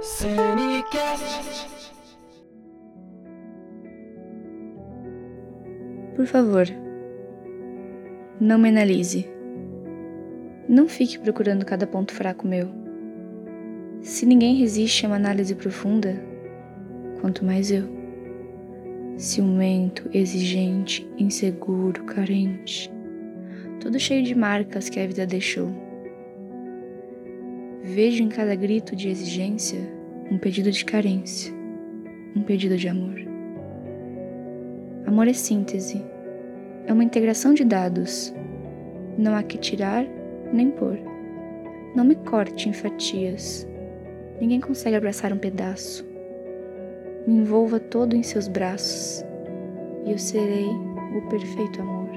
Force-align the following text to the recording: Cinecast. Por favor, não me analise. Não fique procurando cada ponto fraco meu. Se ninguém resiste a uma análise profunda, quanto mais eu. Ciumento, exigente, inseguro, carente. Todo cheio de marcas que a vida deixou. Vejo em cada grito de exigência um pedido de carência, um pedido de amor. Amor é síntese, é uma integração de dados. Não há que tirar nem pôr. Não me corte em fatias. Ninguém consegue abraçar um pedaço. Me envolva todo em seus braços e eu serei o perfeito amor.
Cinecast. 0.00 1.70
Por 6.14 6.26
favor, 6.26 6.66
não 8.40 8.58
me 8.58 8.68
analise. 8.68 9.28
Não 10.68 10.88
fique 10.88 11.18
procurando 11.18 11.64
cada 11.64 11.86
ponto 11.86 12.12
fraco 12.12 12.46
meu. 12.46 12.68
Se 14.00 14.24
ninguém 14.26 14.56
resiste 14.56 15.04
a 15.04 15.08
uma 15.08 15.16
análise 15.16 15.54
profunda, 15.54 16.20
quanto 17.20 17.44
mais 17.44 17.70
eu. 17.70 17.84
Ciumento, 19.16 20.08
exigente, 20.12 21.08
inseguro, 21.18 22.04
carente. 22.04 22.92
Todo 23.80 23.98
cheio 23.98 24.22
de 24.22 24.34
marcas 24.34 24.88
que 24.88 25.00
a 25.00 25.06
vida 25.06 25.26
deixou. 25.26 25.85
Vejo 27.86 28.20
em 28.20 28.28
cada 28.28 28.52
grito 28.56 28.96
de 28.96 29.08
exigência 29.08 29.78
um 30.28 30.38
pedido 30.38 30.72
de 30.72 30.84
carência, 30.84 31.54
um 32.34 32.42
pedido 32.42 32.76
de 32.76 32.88
amor. 32.88 33.14
Amor 35.06 35.28
é 35.28 35.32
síntese, 35.32 36.04
é 36.84 36.92
uma 36.92 37.04
integração 37.04 37.54
de 37.54 37.64
dados. 37.64 38.34
Não 39.16 39.36
há 39.36 39.42
que 39.44 39.56
tirar 39.56 40.04
nem 40.52 40.68
pôr. 40.72 40.98
Não 41.94 42.04
me 42.04 42.16
corte 42.16 42.68
em 42.68 42.72
fatias. 42.72 43.64
Ninguém 44.40 44.60
consegue 44.60 44.96
abraçar 44.96 45.32
um 45.32 45.38
pedaço. 45.38 46.04
Me 47.24 47.34
envolva 47.34 47.78
todo 47.78 48.16
em 48.16 48.22
seus 48.24 48.48
braços 48.48 49.24
e 50.04 50.10
eu 50.10 50.18
serei 50.18 50.66
o 50.66 51.28
perfeito 51.28 51.80
amor. 51.80 52.10